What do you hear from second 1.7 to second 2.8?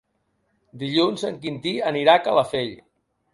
anirà a Calafell.